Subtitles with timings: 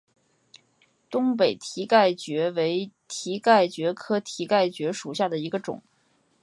[1.11, 5.83] 东北蹄盖蕨为蹄盖蕨科蹄盖蕨属下的一个种。